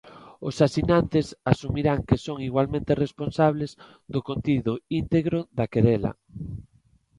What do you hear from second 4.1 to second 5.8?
do contido integro da